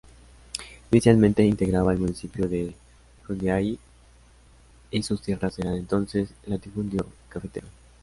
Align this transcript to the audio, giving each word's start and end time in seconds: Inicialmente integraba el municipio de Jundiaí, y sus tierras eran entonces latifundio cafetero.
Inicialmente 0.89 1.43
integraba 1.45 1.93
el 1.93 1.99
municipio 1.99 2.47
de 2.49 2.73
Jundiaí, 3.27 3.77
y 4.89 5.03
sus 5.03 5.21
tierras 5.21 5.59
eran 5.59 5.75
entonces 5.75 6.27
latifundio 6.47 7.05
cafetero. 7.29 7.67